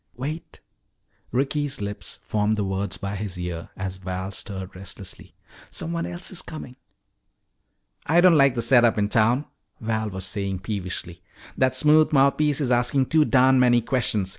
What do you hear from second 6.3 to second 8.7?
is coming." "I don't like the